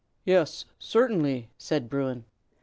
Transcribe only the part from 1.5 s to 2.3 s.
said Bruin.